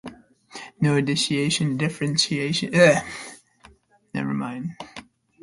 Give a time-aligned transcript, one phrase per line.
[0.79, 3.03] No additional differentiation is needed
[4.15, 5.07] anywhere in this construction.